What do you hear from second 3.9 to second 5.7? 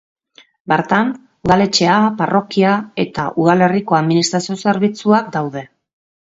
administrazio zerbitzuak daude.